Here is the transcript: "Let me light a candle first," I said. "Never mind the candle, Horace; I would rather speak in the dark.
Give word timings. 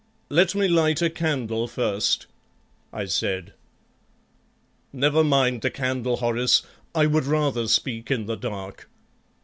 "Let 0.29 0.55
me 0.55 0.67
light 0.67 1.03
a 1.03 1.11
candle 1.11 1.67
first," 1.67 2.25
I 2.91 3.05
said. 3.05 3.53
"Never 4.91 5.23
mind 5.23 5.61
the 5.61 5.69
candle, 5.69 6.15
Horace; 6.17 6.63
I 6.95 7.05
would 7.05 7.25
rather 7.27 7.67
speak 7.67 8.09
in 8.09 8.25
the 8.25 8.35
dark. 8.35 8.89